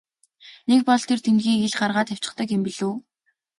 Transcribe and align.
Нэг 0.69 0.79
бол 0.87 1.01
тэр 1.07 1.19
тэмдгийг 1.25 1.59
ил 1.67 1.75
гаргаад 1.81 2.07
тавьчихдаг 2.09 2.47
юм 2.55 2.61
билүү. 2.65 2.93